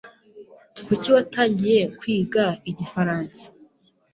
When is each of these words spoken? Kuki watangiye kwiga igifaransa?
Kuki 0.85 1.07
watangiye 1.15 1.79
kwiga 1.99 2.45
igifaransa? 2.69 3.45